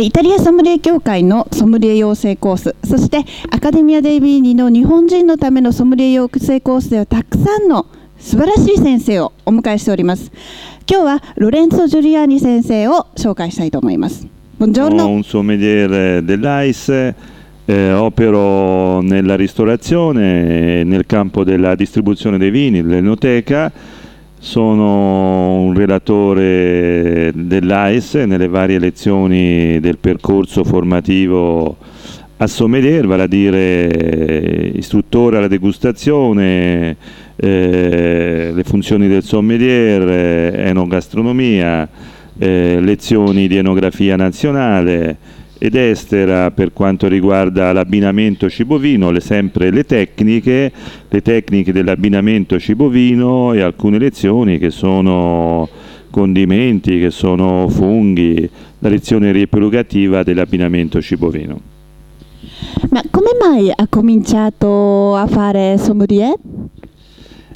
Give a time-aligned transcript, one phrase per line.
[0.00, 7.86] ーイタリアソムリエ協会のソムリエ養成コースそしてアカデミア・デイビーニの日本人のためのソムリエ養成コースではたくさんの
[8.18, 10.32] 素晴らしい先生をお迎えしております。
[10.90, 14.26] 今日はロレンツォ・ジュリアーニ先生を紹介したいと思います。
[14.58, 17.14] Buongiorno un sommelier dell'AIS,
[17.66, 23.70] eh, opero nella ristorazione, e nel campo della distribuzione dei vini, dell'enoteca,
[24.38, 31.76] sono un relatore dell'AIS nelle varie lezioni del percorso formativo
[32.40, 36.96] a sommelier, vale a dire istruttore alla degustazione,
[37.34, 41.88] eh, le funzioni del sommelier, eh, enogastronomia,
[42.38, 45.16] eh, lezioni di enografia nazionale
[45.58, 50.72] ed estera per quanto riguarda l'abbinamento cibo-vino, le- sempre le tecniche,
[51.08, 55.68] le tecniche dell'abbinamento cibo-vino e alcune lezioni che sono
[56.10, 61.60] condimenti, che sono funghi, la lezione riepilogativa dell'abbinamento cibo-vino.
[62.90, 66.34] ma come mai ha cominciato a fare sommelier?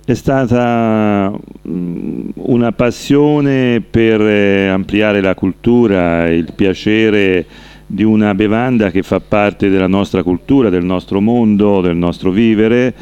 [0.04, 1.32] È stata
[1.68, 7.46] mm, una passione per eh, ampliare la cultura, il piacere
[7.92, 12.94] di una bevanda che fa parte della nostra cultura, del nostro mondo, del nostro vivere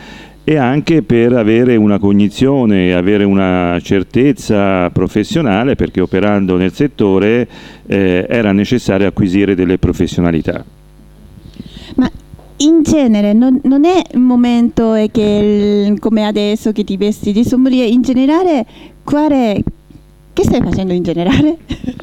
[0.42, 7.46] e anche per avere una cognizione, avere una certezza professionale perché operando nel settore
[7.86, 10.64] eh, era necessario acquisire delle professionalità.
[11.94, 12.10] Ma
[12.56, 17.44] in genere non, non è un momento che il- come adesso che ti vesti di
[17.44, 18.66] sommelier, in generale
[19.04, 19.62] quale,
[20.32, 21.58] che stai facendo in generale?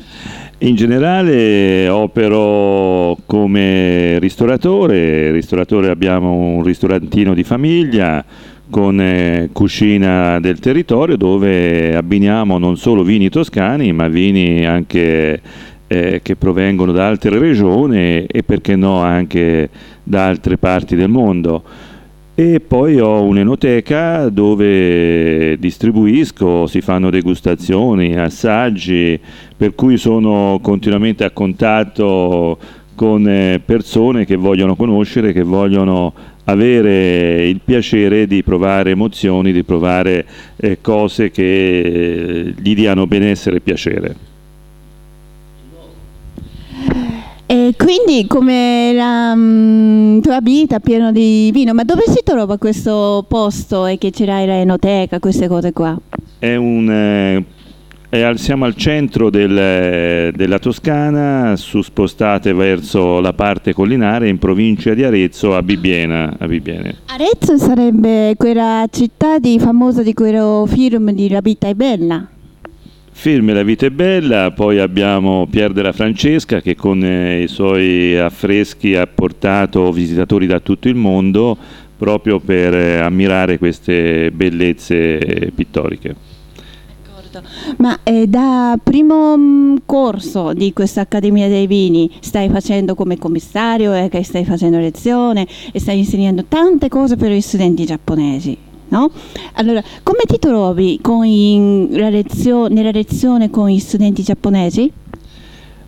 [0.59, 8.25] In generale opero come ristoratore, ristoratore abbiamo un ristorantino di famiglia
[8.67, 15.39] con eh, cucina del territorio dove abbiniamo non solo vini toscani ma vini anche
[15.85, 19.69] eh, che provengono da altre regioni e perché no anche
[20.01, 21.63] da altre parti del mondo.
[22.39, 29.19] E poi ho un'enoteca dove distribuisco, si fanno degustazioni, assaggi,
[29.57, 32.59] per cui sono continuamente a contatto
[32.93, 39.63] con eh, persone che vogliono conoscere, che vogliono avere il piacere di provare emozioni, di
[39.63, 40.23] provare
[40.57, 44.15] eh, cose che eh, gli diano benessere e piacere.
[47.49, 53.23] E quindi come la mm, tua vita piena di vino, ma dove si trova questo
[53.25, 55.97] posto e che c'era l'enoteca, queste cose qua?
[56.39, 57.43] È un, eh,
[58.09, 64.39] è al- siamo al centro del- della Toscana, su spostate verso la parte collinare, in
[64.39, 66.35] provincia di Arezzo, a Bibbiena.
[66.37, 66.95] A Bibbiene.
[67.05, 72.27] Arezzo sarebbe quella città di, famosa di quello film di La vita è bella.
[73.17, 78.15] Film La vita è bella, poi abbiamo Pier della Francesca che con eh, i suoi
[78.15, 81.57] affreschi ha portato visitatori da tutto il mondo
[81.97, 86.15] proprio per eh, ammirare queste bellezze pittoriche.
[87.77, 93.95] Ma eh, da primo mm, corso di questa Accademia dei Vini stai facendo come commissario
[93.95, 98.55] e che stai facendo lezione e stai insegnando tante cose per gli studenti giapponesi,
[98.89, 99.11] no?
[99.53, 104.91] Allora, come ti trovi i- lezio- nella lezione con gli studenti giapponesi?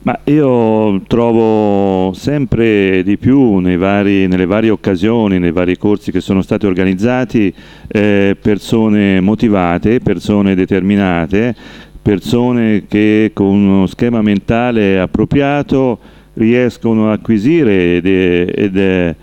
[0.01, 6.41] Ma io trovo sempre di più vari- nelle varie occasioni, nei vari corsi che sono
[6.41, 7.53] stati organizzati,
[7.87, 11.53] eh, persone motivate, persone determinate,
[12.01, 15.99] persone che con uno schema mentale appropriato
[16.35, 19.15] riescono ad acquisire ed, ed, eh,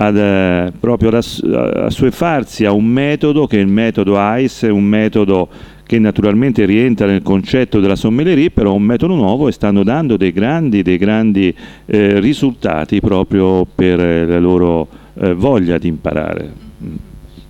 [0.00, 4.84] ad eh, proprio ad ass- assuefarsi a un metodo che è il metodo ICE, un
[4.84, 5.48] metodo
[5.84, 10.32] che naturalmente rientra nel concetto della sommelierie, però un metodo nuovo e stanno dando dei
[10.32, 16.52] grandi, dei grandi eh, risultati proprio per eh, la loro eh, voglia di imparare.
[16.82, 16.94] Mm.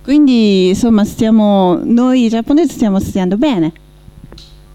[0.03, 3.71] Quindi, insomma, stiamo, noi giapponesi stiamo studiando bene.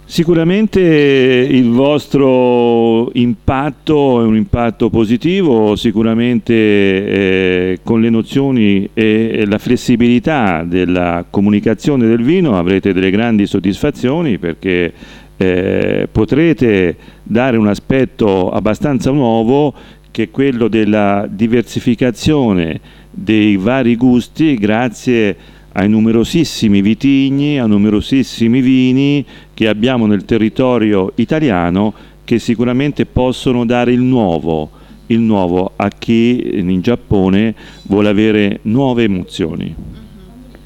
[0.08, 9.58] Sicuramente il vostro impatto è un impatto positivo, sicuramente eh, con le nozioni e la
[9.58, 14.92] flessibilità della comunicazione del vino avrete delle grandi soddisfazioni perché
[15.36, 19.74] eh, potrete dare un aspetto abbastanza nuovo
[20.12, 22.80] che è quello della diversificazione
[23.10, 25.36] dei vari gusti grazie
[25.76, 31.92] ai numerosissimi vitigni, a numerosissimi vini che abbiamo nel territorio italiano
[32.24, 34.70] che sicuramente possono dare il nuovo,
[35.06, 39.74] il nuovo a chi in Giappone vuole avere nuove emozioni.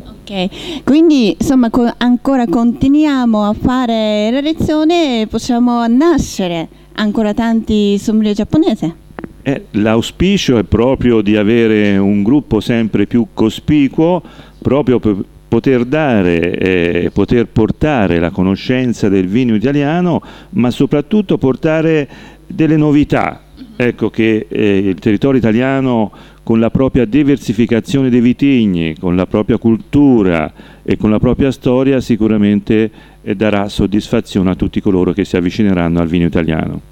[0.02, 7.34] Ok, Ok, quindi insomma co- ancora continuiamo a fare la lezione e possiamo nascere ancora
[7.34, 8.99] tanti sommelier giapponesi.
[9.42, 14.22] Eh, l'auspicio è proprio di avere un gruppo sempre più cospicuo,
[14.60, 15.16] proprio per
[15.50, 22.08] poter dare, eh, poter portare la conoscenza del vino italiano, ma soprattutto portare
[22.46, 23.42] delle novità.
[23.74, 26.12] Ecco che eh, il territorio italiano
[26.42, 30.52] con la propria diversificazione dei vitigni, con la propria cultura
[30.82, 32.90] e con la propria storia sicuramente
[33.22, 36.89] eh, darà soddisfazione a tutti coloro che si avvicineranno al vino italiano.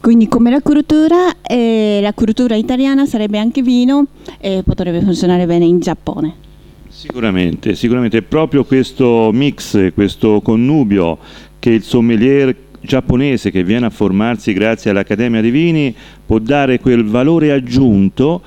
[0.00, 4.06] Quindi come la cultura, eh, la cultura italiana sarebbe anche vino
[4.38, 6.46] e potrebbe funzionare bene in Giappone.
[6.88, 11.18] Sicuramente, sicuramente proprio questo mix, questo connubio
[11.58, 17.04] che il sommelier giapponese che viene a formarsi grazie all'Accademia dei Vini può dare quel
[17.04, 18.40] valore aggiunto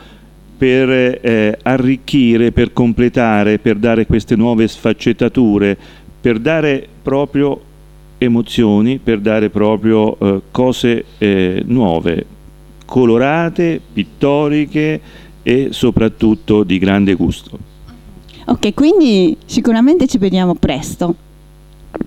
[0.57, 5.77] per eh, arricchire, per completare, per dare queste nuove sfaccettature,
[6.21, 7.59] per dare proprio
[8.20, 12.26] emozioni, per dare proprio eh, cose eh, nuove,
[12.84, 15.00] colorate, pittoriche
[15.42, 17.58] e soprattutto di grande gusto.
[18.46, 21.14] Ok, quindi sicuramente ci vediamo presto.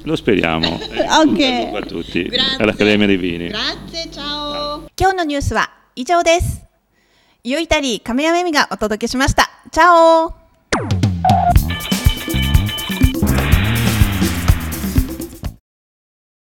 [0.03, 0.67] Lo speriamo.
[0.67, 1.73] ok.
[1.73, 2.23] A tutti.
[2.23, 2.63] Grazie.
[2.63, 3.47] All'Accademia dei Vini.
[3.47, 4.87] Grazie, ciao.
[4.95, 6.63] 今日のニュースは以上です。
[7.43, 9.49] ゆいたり亀山恵美がお届けしました。
[9.71, 10.42] チャオ